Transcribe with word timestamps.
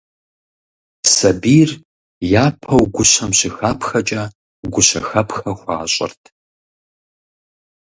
Сабийр 1.15 1.71
япэу 2.43 2.83
гущэм 2.95 3.31
щыхапхэкӀэ 3.37 4.21
гущэхэпхэ 4.73 5.51
хуащӀырт. 5.59 6.21